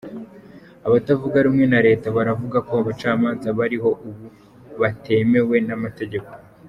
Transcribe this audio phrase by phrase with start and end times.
[0.87, 4.25] Abatavuga rumwe na leta baravuga ko abacamanza bariho ubu
[4.81, 6.31] batemewe n'amategeko.